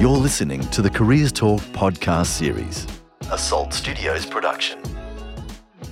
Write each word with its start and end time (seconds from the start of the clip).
You're 0.00 0.10
listening 0.10 0.60
to 0.70 0.80
the 0.80 0.90
Careers 0.90 1.32
Talk 1.32 1.60
podcast 1.72 2.26
series, 2.26 2.86
a 3.32 3.36
Salt 3.36 3.74
Studios 3.74 4.24
production. 4.24 4.78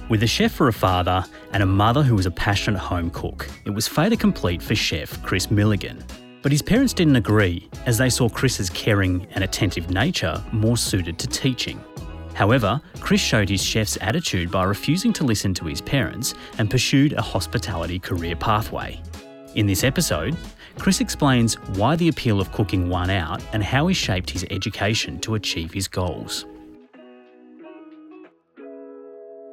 With 0.08 0.22
a 0.22 0.26
chef 0.28 0.52
for 0.52 0.68
a 0.68 0.72
father 0.72 1.24
and 1.52 1.62
a 1.62 1.66
mother 1.66 2.04
who 2.04 2.14
was 2.14 2.26
a 2.26 2.30
passionate 2.30 2.78
home 2.78 3.10
cook, 3.10 3.48
it 3.64 3.70
was 3.70 3.88
fait 3.88 4.16
complete 4.18 4.62
for 4.62 4.76
chef 4.76 5.20
Chris 5.24 5.50
Milligan. 5.50 6.04
But 6.42 6.52
his 6.52 6.62
parents 6.62 6.92
didn't 6.92 7.16
agree, 7.16 7.68
as 7.86 7.98
they 7.98 8.08
saw 8.08 8.28
Chris's 8.28 8.70
caring 8.70 9.26
and 9.32 9.42
attentive 9.42 9.90
nature 9.90 10.40
more 10.52 10.76
suited 10.76 11.18
to 11.18 11.26
teaching. 11.26 11.82
However, 12.36 12.82
Chris 13.00 13.22
showed 13.22 13.48
his 13.48 13.64
chef's 13.64 13.96
attitude 14.02 14.50
by 14.50 14.64
refusing 14.64 15.10
to 15.14 15.24
listen 15.24 15.54
to 15.54 15.64
his 15.64 15.80
parents 15.80 16.34
and 16.58 16.70
pursued 16.70 17.14
a 17.14 17.22
hospitality 17.22 17.98
career 17.98 18.36
pathway. 18.36 19.00
In 19.54 19.66
this 19.66 19.82
episode, 19.82 20.36
Chris 20.78 21.00
explains 21.00 21.54
why 21.78 21.96
the 21.96 22.08
appeal 22.08 22.38
of 22.38 22.52
cooking 22.52 22.90
won 22.90 23.08
out 23.08 23.42
and 23.54 23.64
how 23.64 23.86
he 23.86 23.94
shaped 23.94 24.28
his 24.28 24.44
education 24.50 25.18
to 25.20 25.34
achieve 25.34 25.72
his 25.72 25.88
goals. 25.88 26.44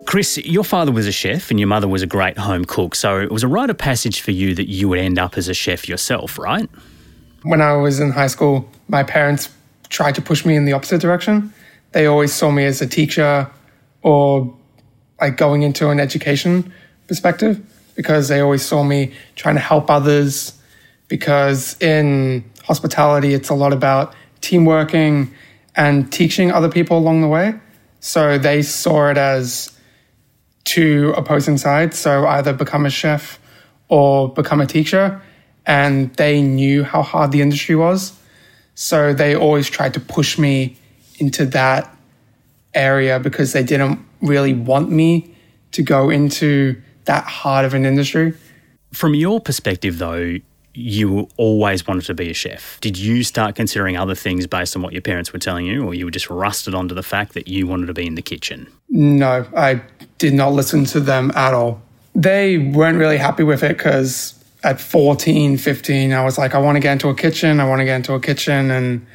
Chris, 0.05 0.37
your 0.39 0.65
father 0.65 0.91
was 0.91 1.07
a 1.07 1.11
chef 1.13 1.51
and 1.51 1.61
your 1.61 1.67
mother 1.67 1.87
was 1.87 2.01
a 2.01 2.07
great 2.07 2.37
home 2.37 2.65
cook, 2.65 2.95
so 2.95 3.17
it 3.17 3.31
was 3.31 3.43
a 3.43 3.47
rite 3.47 3.69
of 3.69 3.77
passage 3.77 4.19
for 4.19 4.31
you 4.31 4.53
that 4.55 4.69
you 4.69 4.89
would 4.89 4.99
end 4.99 5.17
up 5.17 5.37
as 5.37 5.47
a 5.47 5.53
chef 5.53 5.87
yourself, 5.87 6.37
right? 6.37 6.69
When 7.43 7.61
I 7.61 7.77
was 7.77 8.01
in 8.01 8.11
high 8.11 8.27
school, 8.27 8.69
my 8.89 9.03
parents 9.03 9.49
tried 9.87 10.15
to 10.15 10.21
push 10.21 10.43
me 10.43 10.57
in 10.57 10.65
the 10.65 10.73
opposite 10.73 10.99
direction. 10.99 11.53
They 11.93 12.05
always 12.05 12.33
saw 12.33 12.51
me 12.51 12.65
as 12.65 12.81
a 12.81 12.87
teacher 12.87 13.49
or 14.01 14.53
like 15.21 15.37
going 15.37 15.63
into 15.63 15.89
an 15.89 15.99
education 15.99 16.73
perspective 17.07 17.61
because 17.95 18.27
they 18.27 18.39
always 18.39 18.63
saw 18.63 18.83
me 18.83 19.13
trying 19.35 19.55
to 19.55 19.61
help 19.61 19.89
others 19.89 20.59
because 21.07 21.79
in 21.79 22.43
hospitality, 22.63 23.33
it's 23.33 23.49
a 23.49 23.53
lot 23.53 23.73
about 23.73 24.15
team 24.41 24.65
working 24.65 25.33
and 25.75 26.11
teaching 26.11 26.51
other 26.51 26.69
people 26.69 26.97
along 26.97 27.21
the 27.21 27.27
way. 27.27 27.53
So 27.99 28.37
they 28.37 28.61
saw 28.63 29.09
it 29.09 29.17
as 29.17 29.77
two 30.63 31.13
opposing 31.15 31.57
sides. 31.57 31.97
So 31.97 32.25
either 32.27 32.53
become 32.53 32.85
a 32.85 32.89
chef 32.89 33.39
or 33.87 34.33
become 34.33 34.59
a 34.61 34.65
teacher. 34.65 35.21
And 35.65 36.13
they 36.15 36.41
knew 36.41 36.83
how 36.83 37.01
hard 37.01 37.31
the 37.31 37.41
industry 37.41 37.75
was. 37.75 38.13
So 38.75 39.13
they 39.13 39.35
always 39.35 39.69
tried 39.69 39.93
to 39.93 39.99
push 39.99 40.37
me 40.37 40.77
into 41.19 41.45
that 41.47 41.95
area 42.73 43.19
because 43.19 43.53
they 43.53 43.63
didn't 43.63 43.99
really 44.21 44.53
want 44.53 44.89
me 44.89 45.35
to 45.71 45.83
go 45.83 46.09
into 46.09 46.81
that 47.05 47.23
hard 47.25 47.65
of 47.65 47.73
an 47.73 47.85
industry. 47.85 48.33
From 48.91 49.15
your 49.15 49.39
perspective, 49.39 49.97
though, 49.97 50.37
you 50.75 51.29
always 51.37 51.85
wanted 51.87 52.05
to 52.05 52.13
be 52.13 52.29
a 52.29 52.33
chef. 52.33 52.79
Did 52.81 52.97
you 52.97 53.23
start 53.23 53.55
considering 53.55 53.97
other 53.97 54.15
things 54.15 54.47
based 54.47 54.75
on 54.75 54.81
what 54.81 54.93
your 54.93 55.01
parents 55.01 55.31
were 55.31 55.39
telling 55.39 55.65
you, 55.65 55.85
or 55.85 55.93
you 55.93 56.05
were 56.05 56.11
just 56.11 56.29
rusted 56.29 56.73
onto 56.73 56.95
the 56.95 57.03
fact 57.03 57.33
that 57.33 57.47
you 57.47 57.67
wanted 57.67 57.87
to 57.87 57.93
be 57.93 58.07
in 58.07 58.15
the 58.15 58.21
kitchen? 58.21 58.67
No, 58.89 59.45
I 59.55 59.81
did 60.17 60.33
not 60.33 60.53
listen 60.53 60.85
to 60.85 60.99
them 60.99 61.31
at 61.35 61.53
all. 61.53 61.81
They 62.15 62.57
weren't 62.57 62.97
really 62.97 63.17
happy 63.17 63.43
with 63.43 63.63
it 63.63 63.77
because 63.77 64.39
at 64.63 64.79
14, 64.79 65.57
15, 65.57 66.13
I 66.13 66.23
was 66.23 66.37
like, 66.37 66.55
I 66.55 66.59
want 66.59 66.75
to 66.75 66.79
get 66.79 66.93
into 66.93 67.09
a 67.09 67.15
kitchen. 67.15 67.59
I 67.59 67.67
want 67.67 67.79
to 67.79 67.85
get 67.85 67.97
into 67.97 68.13
a 68.13 68.19
kitchen. 68.19 68.71
And 68.71 69.05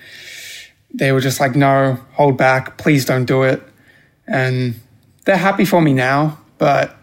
they 0.92 1.12
were 1.12 1.20
just 1.20 1.40
like, 1.40 1.54
no, 1.54 1.98
hold 2.12 2.36
back. 2.36 2.78
Please 2.78 3.04
don't 3.04 3.24
do 3.24 3.42
it. 3.42 3.62
And 4.26 4.74
they're 5.24 5.36
happy 5.36 5.64
for 5.64 5.80
me 5.80 5.92
now. 5.92 6.38
But 6.58 6.96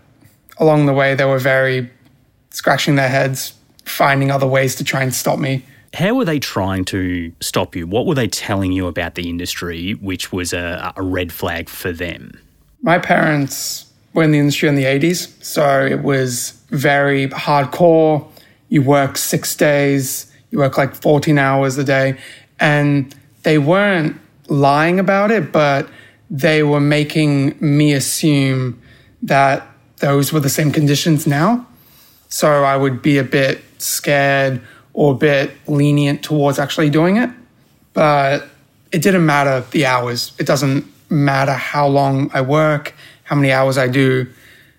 along 0.57 0.85
the 0.85 0.93
way, 0.93 1.15
they 1.15 1.25
were 1.25 1.39
very 1.39 1.89
scratching 2.49 2.95
their 2.95 3.09
heads, 3.09 3.53
finding 3.83 4.31
other 4.31 4.47
ways 4.47 4.75
to 4.75 4.83
try 4.83 5.03
and 5.03 5.13
stop 5.13 5.39
me. 5.39 5.63
How 5.93 6.13
were 6.13 6.25
they 6.25 6.39
trying 6.39 6.83
to 6.85 7.31
stop 7.39 7.75
you? 7.75 7.87
What 7.87 8.05
were 8.05 8.15
they 8.15 8.27
telling 8.27 8.73
you 8.73 8.87
about 8.87 9.15
the 9.15 9.29
industry, 9.29 9.93
which 9.93 10.31
was 10.31 10.51
a, 10.51 10.93
a 10.97 11.01
red 11.01 11.31
flag 11.31 11.69
for 11.69 11.91
them? 11.91 12.37
My 12.81 12.99
parents 12.99 13.85
were 14.13 14.23
in 14.23 14.31
the 14.31 14.39
industry 14.39 14.67
in 14.67 14.75
the 14.75 14.83
80s, 14.83 15.41
so 15.43 15.85
it 15.85 16.01
was 16.01 16.51
very 16.69 17.29
hardcore. 17.29 18.27
You 18.69 18.81
work 18.81 19.17
six 19.17 19.55
days, 19.55 20.31
you 20.51 20.57
work 20.59 20.77
like 20.77 20.95
14 20.95 21.37
hours 21.37 21.77
a 21.77 21.83
day, 21.83 22.17
and 22.59 23.15
they 23.45 23.59
weren't 23.59 24.19
lying 24.47 24.99
about 24.99 25.29
it, 25.29 25.51
but 25.51 25.87
they 26.31 26.63
were 26.63 26.79
making 26.79 27.55
me 27.59 27.93
assume 27.93 28.81
that 29.21 29.67
those 29.97 30.33
were 30.33 30.39
the 30.39 30.49
same 30.49 30.71
conditions 30.71 31.27
now. 31.27 31.65
So 32.27 32.63
I 32.63 32.75
would 32.75 33.03
be 33.03 33.19
a 33.19 33.23
bit 33.23 33.61
scared 33.77 34.61
or 34.93 35.13
a 35.13 35.15
bit 35.15 35.51
lenient 35.67 36.23
towards 36.23 36.57
actually 36.57 36.89
doing 36.89 37.17
it. 37.17 37.29
But 37.93 38.49
it 38.91 39.03
didn't 39.03 39.27
matter 39.27 39.63
the 39.69 39.85
hours. 39.85 40.31
It 40.39 40.47
doesn't 40.47 40.85
matter 41.11 41.53
how 41.53 41.87
long 41.87 42.31
I 42.33 42.41
work, 42.41 42.95
how 43.25 43.35
many 43.35 43.51
hours 43.51 43.77
I 43.77 43.87
do. 43.87 44.27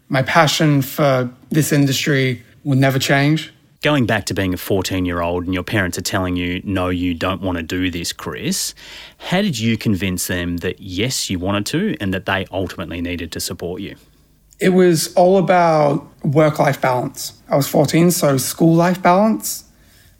My 0.08 0.22
passion 0.22 0.82
for 0.82 1.30
this 1.50 1.70
industry 1.70 2.42
will 2.64 2.76
never 2.76 2.98
change. 2.98 3.52
Going 3.86 4.04
back 4.04 4.24
to 4.24 4.34
being 4.34 4.52
a 4.52 4.56
14 4.56 5.04
year 5.04 5.20
old 5.20 5.44
and 5.44 5.54
your 5.54 5.62
parents 5.62 5.96
are 5.96 6.02
telling 6.02 6.34
you, 6.34 6.60
no, 6.64 6.88
you 6.88 7.14
don't 7.14 7.40
want 7.40 7.58
to 7.58 7.62
do 7.62 7.88
this, 7.88 8.12
Chris, 8.12 8.74
how 9.16 9.40
did 9.40 9.60
you 9.60 9.78
convince 9.78 10.26
them 10.26 10.56
that 10.56 10.80
yes, 10.80 11.30
you 11.30 11.38
wanted 11.38 11.66
to 11.66 11.96
and 12.00 12.12
that 12.12 12.26
they 12.26 12.46
ultimately 12.50 13.00
needed 13.00 13.30
to 13.30 13.38
support 13.38 13.80
you? 13.80 13.94
It 14.58 14.70
was 14.70 15.14
all 15.14 15.38
about 15.38 16.04
work 16.24 16.58
life 16.58 16.80
balance. 16.80 17.40
I 17.48 17.54
was 17.54 17.68
14, 17.68 18.10
so 18.10 18.38
school 18.38 18.74
life 18.74 19.00
balance. 19.00 19.62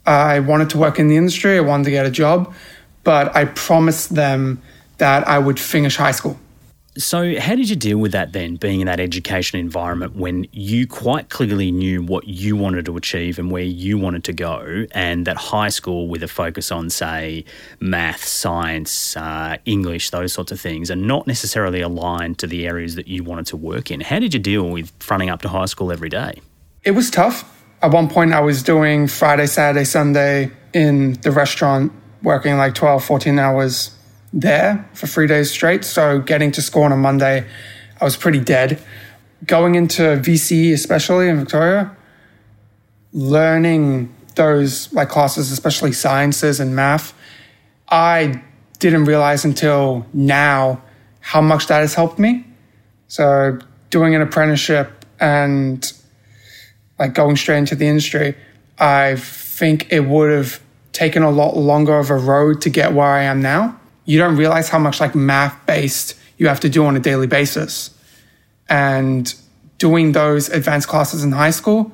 I 0.06 0.38
wanted 0.38 0.70
to 0.70 0.78
work 0.78 1.00
in 1.00 1.08
the 1.08 1.16
industry, 1.16 1.56
I 1.56 1.60
wanted 1.62 1.86
to 1.86 1.90
get 1.90 2.06
a 2.06 2.10
job, 2.12 2.54
but 3.02 3.34
I 3.34 3.46
promised 3.46 4.14
them 4.14 4.62
that 4.98 5.26
I 5.26 5.40
would 5.40 5.58
finish 5.58 5.96
high 5.96 6.12
school. 6.12 6.38
So, 6.98 7.38
how 7.38 7.54
did 7.54 7.68
you 7.68 7.76
deal 7.76 7.98
with 7.98 8.12
that 8.12 8.32
then, 8.32 8.56
being 8.56 8.80
in 8.80 8.86
that 8.86 9.00
education 9.00 9.60
environment 9.60 10.16
when 10.16 10.46
you 10.52 10.86
quite 10.86 11.28
clearly 11.28 11.70
knew 11.70 12.02
what 12.02 12.26
you 12.26 12.56
wanted 12.56 12.86
to 12.86 12.96
achieve 12.96 13.38
and 13.38 13.50
where 13.50 13.62
you 13.62 13.98
wanted 13.98 14.24
to 14.24 14.32
go, 14.32 14.86
and 14.92 15.26
that 15.26 15.36
high 15.36 15.68
school 15.68 16.08
with 16.08 16.22
a 16.22 16.28
focus 16.28 16.72
on, 16.72 16.88
say, 16.88 17.44
math, 17.80 18.24
science, 18.24 19.14
uh, 19.16 19.58
English, 19.66 20.08
those 20.08 20.32
sorts 20.32 20.52
of 20.52 20.60
things, 20.60 20.90
are 20.90 20.96
not 20.96 21.26
necessarily 21.26 21.82
aligned 21.82 22.38
to 22.38 22.46
the 22.46 22.66
areas 22.66 22.94
that 22.94 23.08
you 23.08 23.22
wanted 23.22 23.46
to 23.46 23.58
work 23.58 23.90
in? 23.90 24.00
How 24.00 24.18
did 24.18 24.32
you 24.32 24.40
deal 24.40 24.70
with 24.70 24.90
fronting 25.00 25.28
up 25.28 25.42
to 25.42 25.48
high 25.48 25.66
school 25.66 25.92
every 25.92 26.08
day? 26.08 26.40
It 26.82 26.92
was 26.92 27.10
tough. 27.10 27.44
At 27.82 27.90
one 27.90 28.08
point, 28.08 28.32
I 28.32 28.40
was 28.40 28.62
doing 28.62 29.06
Friday, 29.06 29.46
Saturday, 29.46 29.84
Sunday 29.84 30.50
in 30.72 31.14
the 31.20 31.30
restaurant, 31.30 31.92
working 32.22 32.56
like 32.56 32.74
12, 32.74 33.04
14 33.04 33.38
hours 33.38 33.95
there 34.32 34.88
for 34.92 35.06
three 35.06 35.26
days 35.26 35.50
straight. 35.50 35.84
So 35.84 36.18
getting 36.18 36.52
to 36.52 36.62
school 36.62 36.82
on 36.82 36.92
a 36.92 36.96
Monday, 36.96 37.46
I 38.00 38.04
was 38.04 38.16
pretty 38.16 38.40
dead. 38.40 38.80
Going 39.44 39.74
into 39.74 40.02
VCE, 40.02 40.72
especially 40.72 41.28
in 41.28 41.38
Victoria, 41.38 41.94
learning 43.12 44.14
those 44.34 44.92
like 44.92 45.08
classes, 45.08 45.50
especially 45.50 45.92
sciences 45.92 46.60
and 46.60 46.76
math, 46.76 47.14
I 47.88 48.42
didn't 48.78 49.04
realize 49.04 49.44
until 49.44 50.06
now 50.12 50.82
how 51.20 51.40
much 51.40 51.66
that 51.68 51.80
has 51.80 51.94
helped 51.94 52.18
me. 52.18 52.44
So 53.08 53.58
doing 53.90 54.14
an 54.14 54.20
apprenticeship 54.20 55.04
and 55.18 55.90
like 56.98 57.14
going 57.14 57.36
straight 57.36 57.58
into 57.58 57.74
the 57.74 57.86
industry, 57.86 58.36
I 58.78 59.16
think 59.16 59.90
it 59.90 60.00
would 60.00 60.30
have 60.30 60.60
taken 60.92 61.22
a 61.22 61.30
lot 61.30 61.56
longer 61.56 61.98
of 61.98 62.10
a 62.10 62.16
road 62.16 62.60
to 62.62 62.70
get 62.70 62.92
where 62.92 63.06
I 63.06 63.22
am 63.22 63.40
now 63.40 63.78
you 64.06 64.18
don't 64.18 64.36
realize 64.36 64.68
how 64.68 64.78
much 64.78 65.00
like 65.00 65.14
math 65.14 65.66
based 65.66 66.14
you 66.38 66.48
have 66.48 66.60
to 66.60 66.68
do 66.68 66.84
on 66.86 66.96
a 66.96 67.00
daily 67.00 67.26
basis. 67.26 67.90
And 68.68 69.32
doing 69.78 70.12
those 70.12 70.48
advanced 70.48 70.88
classes 70.88 71.22
in 71.22 71.32
high 71.32 71.50
school 71.50 71.92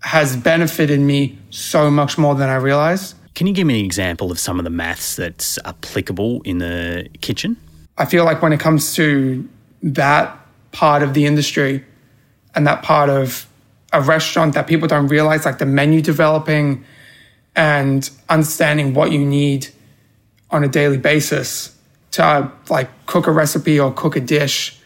has 0.00 0.36
benefited 0.36 1.00
me 1.00 1.36
so 1.50 1.90
much 1.90 2.16
more 2.16 2.34
than 2.34 2.48
I 2.48 2.56
realized. 2.56 3.16
Can 3.34 3.46
you 3.46 3.52
give 3.52 3.66
me 3.66 3.80
an 3.80 3.84
example 3.84 4.30
of 4.30 4.38
some 4.38 4.58
of 4.58 4.64
the 4.64 4.70
maths 4.70 5.16
that's 5.16 5.58
applicable 5.64 6.42
in 6.42 6.58
the 6.58 7.08
kitchen? 7.20 7.56
I 7.96 8.04
feel 8.04 8.24
like 8.24 8.42
when 8.42 8.52
it 8.52 8.60
comes 8.60 8.94
to 8.94 9.48
that 9.82 10.38
part 10.72 11.02
of 11.02 11.14
the 11.14 11.26
industry 11.26 11.84
and 12.54 12.66
that 12.66 12.82
part 12.82 13.08
of 13.08 13.46
a 13.92 14.00
restaurant 14.00 14.54
that 14.54 14.66
people 14.66 14.86
don't 14.86 15.08
realize, 15.08 15.44
like 15.44 15.58
the 15.58 15.66
menu 15.66 16.02
developing 16.02 16.84
and 17.56 18.10
understanding 18.28 18.94
what 18.94 19.10
you 19.12 19.24
need 19.24 19.68
on 20.50 20.64
a 20.64 20.68
daily 20.68 20.98
basis 20.98 21.76
to 22.12 22.24
uh, 22.24 22.50
like 22.68 22.88
cook 23.06 23.26
a 23.26 23.32
recipe 23.32 23.78
or 23.78 23.92
cook 23.92 24.16
a 24.16 24.20
dish 24.20 24.78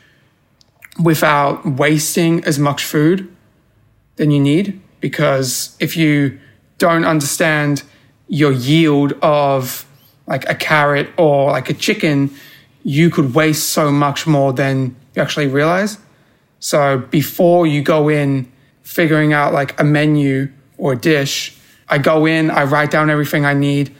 without 1.02 1.64
wasting 1.64 2.44
as 2.44 2.58
much 2.58 2.84
food 2.84 3.34
than 4.16 4.30
you 4.30 4.40
need. 4.40 4.80
Because 5.00 5.76
if 5.80 5.96
you 5.96 6.38
don't 6.78 7.04
understand 7.04 7.82
your 8.28 8.52
yield 8.52 9.12
of 9.22 9.86
like 10.26 10.48
a 10.48 10.54
carrot 10.54 11.10
or 11.16 11.50
like 11.50 11.70
a 11.70 11.74
chicken, 11.74 12.30
you 12.82 13.10
could 13.10 13.34
waste 13.34 13.68
so 13.68 13.90
much 13.90 14.26
more 14.26 14.52
than 14.52 14.96
you 15.14 15.22
actually 15.22 15.48
realize. 15.48 15.98
So 16.58 16.98
before 16.98 17.66
you 17.66 17.82
go 17.82 18.08
in 18.08 18.50
figuring 18.82 19.32
out 19.32 19.52
like 19.52 19.78
a 19.80 19.84
menu 19.84 20.50
or 20.76 20.92
a 20.92 20.96
dish. 20.96 21.56
I 21.88 21.98
go 21.98 22.26
in, 22.26 22.50
I 22.50 22.64
write 22.64 22.90
down 22.90 23.10
everything 23.10 23.44
I 23.44 23.54
need, 23.54 23.94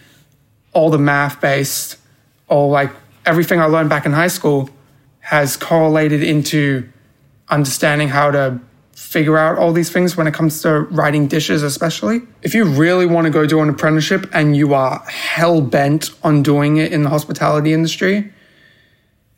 all 0.73 0.91
the 0.91 0.99
math 0.99 1.41
based, 1.41 1.99
all 2.49 2.71
like 2.71 2.91
everything 3.27 3.61
I 3.61 3.67
learned 3.67 3.91
back 3.91 4.07
in 4.07 4.13
high 4.13 4.29
school 4.29 4.71
has 5.21 5.57
correlated 5.57 6.23
into 6.23 6.89
understanding 7.49 8.09
how 8.09 8.31
to 8.31 8.61
figure 8.93 9.37
out 9.37 9.59
all 9.59 9.73
these 9.73 9.91
things 9.91 10.17
when 10.17 10.27
it 10.27 10.35
comes 10.35 10.63
to 10.63 10.81
writing 10.91 11.27
dishes, 11.27 11.63
especially. 11.63 12.23
If 12.43 12.55
you 12.55 12.65
really 12.65 13.07
want 13.07 13.27
to 13.27 13.31
go 13.31 13.47
do 13.47 13.61
an 13.61 13.69
apprenticeship 13.69 14.29
and 14.33 14.57
you 14.57 14.75
are 14.75 14.99
hell 15.07 15.61
bent 15.61 16.11
on 16.23 16.43
doing 16.43 16.79
it 16.79 16.93
in 16.93 17.03
the 17.03 17.11
hospitality 17.11 17.73
industry, 17.73 18.33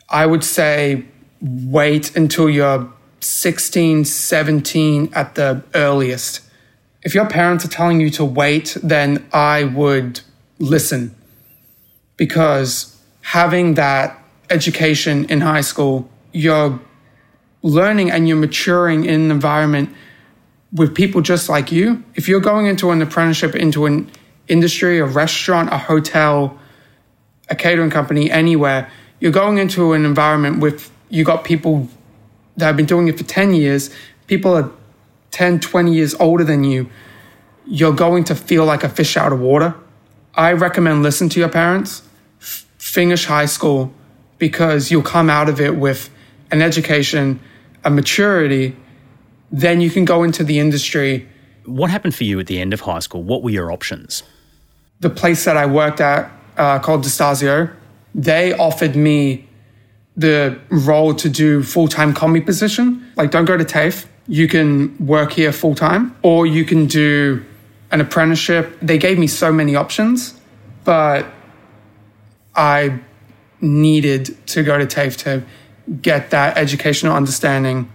I 0.09 0.27
would 0.27 0.45
say 0.45 1.05
wait 1.41 2.17
until 2.17 2.49
you're 2.49 2.91
16, 3.21 4.05
17 4.05 5.11
at 5.13 5.35
the 5.35 5.63
earliest. 5.75 6.41
If 7.03 7.15
your 7.15 7.27
parents 7.27 7.65
are 7.65 7.69
telling 7.69 8.01
you 8.01 8.11
to 8.11 8.25
wait, 8.25 8.77
then 8.83 9.27
I 9.33 9.65
would 9.65 10.21
listen 10.59 11.15
because 12.17 13.01
having 13.23 13.75
that 13.75 14.23
education 14.51 15.25
in 15.27 15.41
high 15.41 15.61
school, 15.61 16.09
you're 16.33 16.81
learning 17.63 18.11
and 18.11 18.29
you're 18.29 18.37
maturing 18.37 19.05
in 19.05 19.23
an 19.23 19.31
environment 19.31 19.95
with 20.73 20.95
people 20.95 21.23
just 21.23 21.49
like 21.49 21.73
you. 21.73 22.03
If 22.15 22.29
you're 22.29 22.41
going 22.41 22.67
into 22.67 22.91
an 22.91 23.01
apprenticeship 23.01 23.55
into 23.55 23.87
an 23.87 24.11
industry, 24.49 24.99
a 24.99 25.05
restaurant, 25.05 25.73
a 25.73 25.79
hotel, 25.79 26.59
a 27.49 27.55
catering 27.55 27.91
company, 27.91 28.31
anywhere, 28.31 28.91
you're 29.21 29.33
going 29.33 29.59
into 29.59 29.93
an 29.93 30.05
environment 30.05 30.61
with 30.61 30.91
you 31.09 31.25
got 31.25 31.45
people 31.45 31.89
that 32.57 32.67
have 32.67 32.77
been 32.77 32.87
doing 32.87 33.09
it 33.09 33.17
for 33.17 33.25
10 33.25 33.55
years, 33.55 33.91
people 34.27 34.55
are 34.55 34.71
10, 35.31 35.61
20 35.61 35.93
years 35.95 36.15
older 36.15 36.45
than 36.45 36.65
you. 36.65 36.89
You're 37.67 37.95
going 37.95 38.25
to 38.25 38.35
feel 38.35 38.65
like 38.65 38.85
a 38.85 38.89
fish 38.89 39.17
out 39.17 39.33
of 39.33 39.41
water. 39.41 39.75
I 40.37 40.53
recommend 40.53 41.03
listen 41.03 41.29
to 41.31 41.41
your 41.41 41.49
parents, 41.49 42.03
f- 42.41 42.67
finish 42.79 43.27
high 43.27 43.47
school 43.47 43.93
because 44.39 44.91
you'll 44.91 45.03
come 45.03 45.31
out 45.31 45.49
of 45.49 45.61
it 45.61 45.77
with 45.77 46.11
an 46.51 46.61
education, 46.61 47.41
a 47.85 47.91
maturity, 47.91 48.77
then 49.53 49.81
you 49.81 49.91
can 49.91 50.05
go 50.05 50.23
into 50.23 50.43
the 50.43 50.59
industry. 50.59 51.29
What 51.65 51.91
happened 51.91 52.15
for 52.15 52.25
you 52.25 52.41
at 52.41 52.47
the 52.47 52.61
end 52.61 52.73
of 52.75 52.81
high 52.81 52.99
school? 52.99 53.23
What 53.23 53.43
were 53.43 53.51
your 53.51 53.71
options? 53.71 54.23
The 55.01 55.11
place 55.11 55.45
that 55.45 55.57
I 55.57 55.67
worked 55.67 56.01
at, 56.01 56.31
uh, 56.57 56.79
called 56.81 57.03
Di 57.03 57.09
Stasio, 57.09 57.71
they 58.15 58.53
offered 58.55 58.97
me 58.97 59.49
the 60.17 60.59
role 60.71 61.15
to 61.15 61.29
do 61.29 61.63
full 61.63 61.89
time 61.89 62.15
commis 62.15 62.45
position. 62.45 63.05
Like, 63.17 63.31
don't 63.31 63.45
go 63.45 63.57
to 63.57 63.65
TAFE. 63.65 64.07
You 64.27 64.49
can 64.49 64.97
work 65.05 65.33
here 65.33 65.53
full 65.53 65.75
time, 65.75 66.17
or 66.23 66.47
you 66.47 66.65
can 66.65 66.87
do 66.87 67.45
an 67.95 68.01
apprenticeship. 68.01 68.77
They 68.83 68.99
gave 68.99 69.21
me 69.21 69.29
so 69.29 69.53
many 69.53 69.77
options, 69.77 70.35
but 70.83 71.27
I 72.57 72.99
needed 73.61 74.37
to 74.49 74.65
go 74.65 74.77
to 74.77 74.85
TAFE 74.85 75.17
to 75.19 75.45
get 76.03 76.31
that 76.31 76.59
educational 76.59 77.15
understanding 77.15 77.89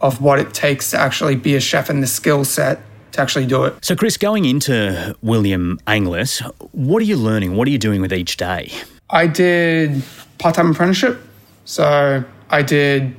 of 0.00 0.22
what 0.22 0.38
it 0.38 0.54
takes 0.54 0.92
to 0.92 1.00
actually 1.00 1.34
be 1.34 1.56
a 1.56 1.60
chef 1.60 1.90
and 1.90 2.00
the 2.00 2.06
skill 2.06 2.44
set 2.44 2.80
to 3.10 3.20
actually 3.20 3.46
do 3.46 3.64
it. 3.64 3.84
So, 3.84 3.96
Chris, 3.96 4.16
going 4.16 4.44
into 4.44 5.16
William 5.20 5.80
Angliss, 5.88 6.40
what 6.70 7.02
are 7.02 7.06
you 7.06 7.16
learning? 7.16 7.56
What 7.56 7.66
are 7.66 7.72
you 7.72 7.78
doing 7.78 8.00
with 8.00 8.12
each 8.12 8.36
day? 8.36 8.70
I 9.10 9.26
did 9.26 10.00
part 10.38 10.54
time 10.54 10.70
apprenticeship. 10.70 11.20
So 11.64 12.22
I 12.50 12.62
did 12.62 13.16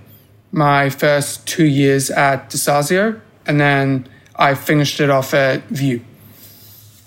my 0.53 0.89
first 0.89 1.45
two 1.45 1.65
years 1.65 2.09
at 2.09 2.49
Di 2.49 2.57
Stasio 2.57 3.19
and 3.45 3.59
then 3.59 4.07
I 4.39 4.55
finished 4.55 4.99
it 4.99 5.11
off 5.11 5.35
at 5.35 5.63
Vue. 5.65 6.01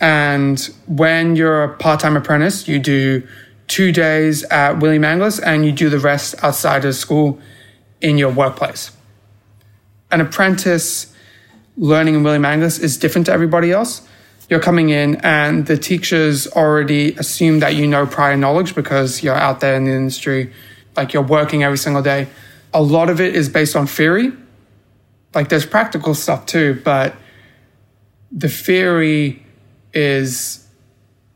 And 0.01 0.61
when 0.87 1.35
you're 1.35 1.65
a 1.65 1.77
part 1.77 1.99
time 2.01 2.17
apprentice, 2.17 2.69
you 2.69 2.79
do 2.79 3.27
two 3.67 3.91
days 3.91 4.45
at 4.45 4.79
William 4.79 5.03
Angliss 5.03 5.41
and 5.45 5.65
you 5.65 5.73
do 5.73 5.89
the 5.89 5.99
rest 5.99 6.37
outside 6.45 6.85
of 6.85 6.95
school 6.95 7.41
in 8.01 8.19
your 8.19 8.31
workplace. 8.31 8.93
An 10.11 10.21
apprentice 10.21 11.13
learning 11.77 12.15
in 12.15 12.23
William 12.23 12.43
Angliss 12.43 12.81
is 12.81 12.97
different 12.97 13.27
to 13.27 13.33
everybody 13.33 13.73
else 13.73 14.07
you're 14.53 14.61
coming 14.61 14.91
in 14.91 15.17
and 15.23 15.65
the 15.65 15.79
teachers 15.79 16.47
already 16.49 17.15
assume 17.15 17.61
that 17.61 17.75
you 17.75 17.87
know 17.87 18.07
prior 18.07 18.37
knowledge 18.37 18.75
because 18.75 19.23
you're 19.23 19.35
out 19.35 19.61
there 19.61 19.77
in 19.77 19.85
the 19.85 19.93
industry, 19.93 20.53
like 20.95 21.15
you're 21.15 21.23
working 21.23 21.63
every 21.63 21.79
single 21.79 22.03
day. 22.03 22.29
A 22.75 22.83
lot 22.83 23.09
of 23.09 23.19
it 23.19 23.35
is 23.35 23.49
based 23.49 23.75
on 23.75 23.87
theory. 23.87 24.31
Like 25.35 25.49
there's 25.49 25.65
practical 25.65 26.15
stuff 26.15 26.45
too, 26.45 26.83
but 26.85 27.15
the 28.33 28.49
theory 28.49 29.45
is 29.93 30.67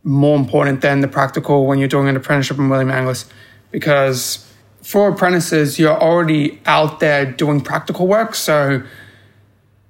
more 0.02 0.36
important 0.36 0.80
than 0.80 1.00
the 1.00 1.08
practical 1.08 1.66
when 1.66 1.78
you're 1.78 1.88
doing 1.88 2.08
an 2.08 2.16
apprenticeship 2.16 2.58
in 2.58 2.68
William 2.68 2.88
Angliss 2.88 3.28
because 3.70 4.42
for 4.82 5.08
apprentices, 5.08 5.78
you're 5.78 6.00
already 6.00 6.60
out 6.64 7.00
there 7.00 7.30
doing 7.30 7.60
practical 7.60 8.06
work. 8.06 8.36
So 8.36 8.82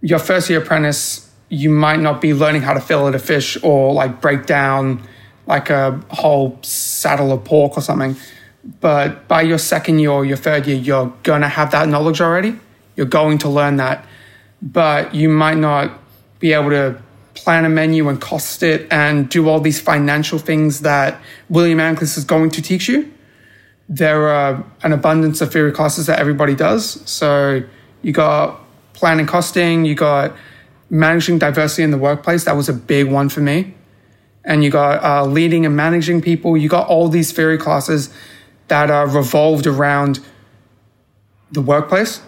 your 0.00 0.18
first 0.18 0.48
year 0.48 0.62
apprentice 0.62 1.26
you 1.48 1.70
might 1.70 2.00
not 2.00 2.20
be 2.20 2.34
learning 2.34 2.62
how 2.62 2.74
to 2.74 2.80
fillet 2.80 3.14
a 3.14 3.18
fish 3.18 3.56
or 3.62 3.92
like 3.92 4.20
break 4.20 4.46
down 4.46 5.06
like 5.46 5.70
a 5.70 6.00
whole 6.10 6.58
saddle 6.62 7.32
of 7.32 7.44
pork 7.44 7.76
or 7.76 7.80
something. 7.80 8.16
But 8.80 9.28
by 9.28 9.42
your 9.42 9.58
second 9.58 10.00
year 10.00 10.10
or 10.10 10.24
your 10.24 10.36
third 10.36 10.66
year, 10.66 10.76
you're 10.76 11.14
going 11.22 11.42
to 11.42 11.48
have 11.48 11.70
that 11.70 11.88
knowledge 11.88 12.20
already. 12.20 12.58
You're 12.96 13.06
going 13.06 13.38
to 13.38 13.48
learn 13.48 13.76
that. 13.76 14.04
But 14.60 15.14
you 15.14 15.28
might 15.28 15.56
not 15.56 15.92
be 16.38 16.52
able 16.52 16.70
to 16.70 17.00
plan 17.34 17.64
a 17.64 17.68
menu 17.68 18.08
and 18.08 18.20
cost 18.20 18.62
it 18.62 18.86
and 18.90 19.28
do 19.28 19.48
all 19.48 19.60
these 19.60 19.80
financial 19.80 20.38
things 20.38 20.80
that 20.80 21.20
William 21.48 21.78
Angliss 21.78 22.16
is 22.16 22.24
going 22.24 22.50
to 22.50 22.62
teach 22.62 22.88
you. 22.88 23.12
There 23.88 24.28
are 24.28 24.64
an 24.82 24.92
abundance 24.92 25.40
of 25.40 25.52
theory 25.52 25.72
classes 25.72 26.06
that 26.06 26.18
everybody 26.18 26.54
does. 26.54 27.08
So 27.08 27.62
you 28.02 28.12
got 28.12 28.58
planning 28.94 29.26
costing, 29.26 29.84
you 29.84 29.94
got 29.94 30.34
managing 30.90 31.38
diversity 31.38 31.82
in 31.82 31.90
the 31.90 31.98
workplace. 31.98 32.44
That 32.44 32.56
was 32.56 32.68
a 32.68 32.72
big 32.72 33.10
one 33.10 33.28
for 33.28 33.40
me. 33.40 33.74
And 34.44 34.64
you 34.64 34.70
got 34.70 35.02
uh, 35.04 35.24
leading 35.26 35.66
and 35.66 35.76
managing 35.76 36.22
people. 36.22 36.56
You 36.56 36.68
got 36.68 36.88
all 36.88 37.08
these 37.08 37.32
theory 37.32 37.58
classes 37.58 38.12
that 38.68 38.90
are 38.90 39.08
revolved 39.08 39.66
around 39.66 40.20
the 41.52 41.60
workplace. 41.60 42.20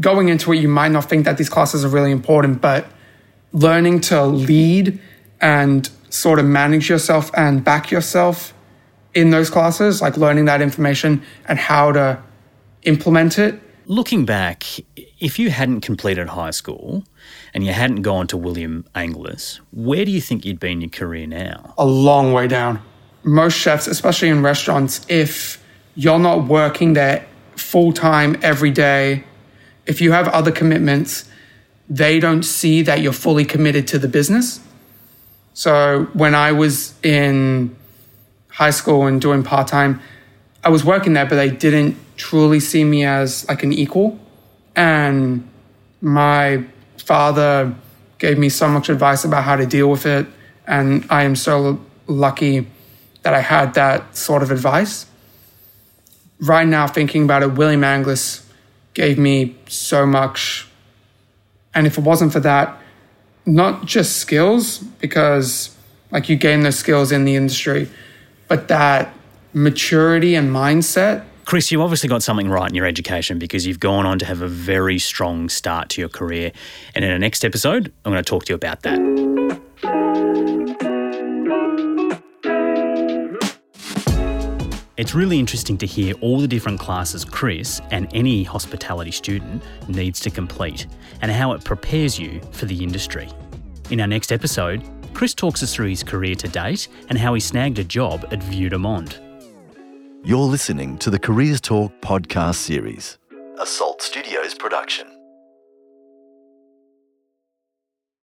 Going 0.00 0.28
into 0.28 0.52
it, 0.52 0.56
you 0.56 0.68
might 0.68 0.90
not 0.90 1.08
think 1.08 1.24
that 1.24 1.36
these 1.36 1.48
classes 1.48 1.84
are 1.84 1.88
really 1.88 2.10
important, 2.10 2.60
but 2.60 2.86
learning 3.52 4.00
to 4.00 4.24
lead 4.24 4.98
and 5.40 5.88
sort 6.08 6.38
of 6.38 6.46
manage 6.46 6.88
yourself 6.88 7.30
and 7.36 7.62
back 7.62 7.90
yourself 7.90 8.54
in 9.14 9.30
those 9.30 9.50
classes, 9.50 10.00
like 10.00 10.16
learning 10.16 10.46
that 10.46 10.62
information 10.62 11.22
and 11.46 11.58
how 11.58 11.92
to 11.92 12.22
implement 12.82 13.38
it. 13.38 13.60
Looking 13.86 14.24
back, 14.24 14.64
if 14.96 15.38
you 15.38 15.50
hadn't 15.50 15.82
completed 15.82 16.28
high 16.30 16.52
school, 16.52 17.04
and 17.54 17.64
you 17.64 17.72
hadn't 17.72 18.02
gone 18.02 18.26
to 18.28 18.36
William 18.36 18.84
Angliss, 18.94 19.60
where 19.72 20.04
do 20.04 20.10
you 20.10 20.20
think 20.20 20.44
you'd 20.44 20.60
be 20.60 20.72
in 20.72 20.80
your 20.80 20.90
career 20.90 21.26
now? 21.26 21.74
A 21.78 21.84
long 21.86 22.32
way 22.32 22.48
down. 22.48 22.80
Most 23.22 23.54
chefs, 23.54 23.86
especially 23.86 24.28
in 24.28 24.42
restaurants, 24.42 25.04
if 25.08 25.62
you're 25.94 26.18
not 26.18 26.48
working 26.48 26.94
there 26.94 27.26
full 27.56 27.92
time 27.92 28.38
every 28.42 28.70
day, 28.70 29.24
if 29.86 30.00
you 30.00 30.12
have 30.12 30.28
other 30.28 30.50
commitments, 30.50 31.28
they 31.88 32.20
don't 32.20 32.42
see 32.42 32.82
that 32.82 33.00
you're 33.00 33.12
fully 33.12 33.44
committed 33.44 33.86
to 33.88 33.98
the 33.98 34.08
business. 34.08 34.60
So 35.54 36.08
when 36.12 36.34
I 36.34 36.52
was 36.52 36.94
in 37.02 37.76
high 38.48 38.70
school 38.70 39.06
and 39.06 39.20
doing 39.20 39.42
part 39.42 39.68
time, 39.68 40.00
I 40.64 40.68
was 40.68 40.84
working 40.84 41.12
there, 41.14 41.26
but 41.26 41.36
they 41.36 41.50
didn't 41.50 41.96
truly 42.16 42.60
see 42.60 42.84
me 42.84 43.04
as 43.04 43.46
like 43.48 43.62
an 43.62 43.72
equal. 43.72 44.18
And 44.76 45.48
my 46.00 46.64
father 46.96 47.74
gave 48.18 48.38
me 48.38 48.48
so 48.48 48.68
much 48.68 48.88
advice 48.88 49.24
about 49.24 49.42
how 49.42 49.56
to 49.56 49.66
deal 49.66 49.90
with 49.90 50.06
it. 50.06 50.26
And 50.66 51.04
I 51.10 51.24
am 51.24 51.34
so 51.34 51.80
lucky 52.06 52.68
that 53.22 53.34
I 53.34 53.40
had 53.40 53.74
that 53.74 54.16
sort 54.16 54.42
of 54.42 54.50
advice. 54.50 55.06
Right 56.40 56.66
now, 56.66 56.86
thinking 56.86 57.24
about 57.24 57.42
it, 57.42 57.52
William 57.52 57.82
Angliss 57.82 58.44
gave 58.94 59.18
me 59.18 59.56
so 59.68 60.06
much. 60.06 60.68
And 61.74 61.86
if 61.86 61.98
it 61.98 62.04
wasn't 62.04 62.32
for 62.32 62.40
that, 62.40 62.78
not 63.46 63.86
just 63.86 64.16
skills, 64.16 64.78
because 64.78 65.74
like 66.10 66.28
you 66.28 66.36
gain 66.36 66.62
those 66.62 66.78
skills 66.78 67.12
in 67.12 67.24
the 67.24 67.36
industry, 67.36 67.88
but 68.48 68.68
that 68.68 69.14
maturity 69.54 70.34
and 70.34 70.50
mindset 70.50 71.24
Chris, 71.44 71.72
you 71.72 71.82
obviously 71.82 72.08
got 72.08 72.22
something 72.22 72.48
right 72.48 72.68
in 72.68 72.74
your 72.74 72.86
education 72.86 73.38
because 73.38 73.66
you've 73.66 73.80
gone 73.80 74.06
on 74.06 74.18
to 74.20 74.24
have 74.24 74.42
a 74.42 74.48
very 74.48 74.98
strong 74.98 75.48
start 75.48 75.88
to 75.90 76.00
your 76.00 76.08
career. 76.08 76.52
And 76.94 77.04
in 77.04 77.10
the 77.10 77.18
next 77.18 77.44
episode, 77.44 77.92
I'm 78.04 78.12
going 78.12 78.22
to 78.22 78.28
talk 78.28 78.44
to 78.44 78.52
you 78.52 78.54
about 78.54 78.82
that. 78.82 80.51
It's 85.02 85.16
really 85.16 85.40
interesting 85.40 85.76
to 85.78 85.84
hear 85.84 86.14
all 86.20 86.40
the 86.40 86.46
different 86.46 86.78
classes 86.78 87.24
Chris 87.24 87.80
and 87.90 88.06
any 88.14 88.44
hospitality 88.44 89.10
student 89.10 89.60
needs 89.88 90.20
to 90.20 90.30
complete 90.30 90.86
and 91.22 91.32
how 91.32 91.50
it 91.54 91.64
prepares 91.64 92.20
you 92.20 92.40
for 92.52 92.66
the 92.66 92.84
industry. 92.84 93.28
In 93.90 94.00
our 94.00 94.06
next 94.06 94.30
episode, 94.30 94.88
Chris 95.12 95.34
talks 95.34 95.60
us 95.60 95.74
through 95.74 95.88
his 95.88 96.04
career 96.04 96.36
to 96.36 96.46
date 96.46 96.86
and 97.08 97.18
how 97.18 97.34
he 97.34 97.40
snagged 97.40 97.80
a 97.80 97.84
job 97.84 98.28
at 98.30 98.40
Vue 98.44 98.68
de 98.68 98.78
Monde. 98.78 99.18
You're 100.22 100.38
listening 100.38 100.98
to 100.98 101.10
the 101.10 101.18
Careers 101.18 101.60
Talk 101.60 101.92
podcast 102.00 102.54
series, 102.54 103.18
a 103.58 103.66
Salt 103.66 104.02
Studios 104.02 104.54
production. 104.54 105.08